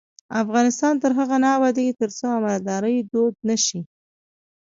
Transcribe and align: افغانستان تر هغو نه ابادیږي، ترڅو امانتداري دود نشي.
افغانستان 0.43 0.93
تر 1.03 1.11
هغو 1.17 1.37
نه 1.43 1.49
ابادیږي، 1.57 1.93
ترڅو 1.99 2.25
امانتداري 2.37 2.95
دود 3.11 3.35
نشي. 3.49 3.79